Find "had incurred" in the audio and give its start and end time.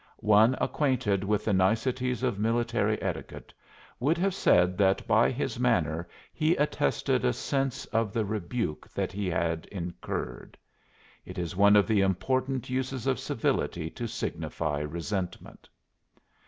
9.29-10.57